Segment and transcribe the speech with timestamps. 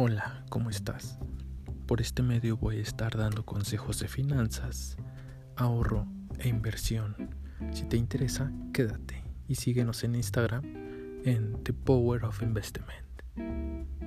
[0.00, 1.18] Hola, ¿cómo estás?
[1.88, 4.96] Por este medio voy a estar dando consejos de finanzas,
[5.56, 6.06] ahorro
[6.38, 7.34] e inversión.
[7.72, 10.62] Si te interesa, quédate y síguenos en Instagram
[11.24, 13.97] en The Power of Investment.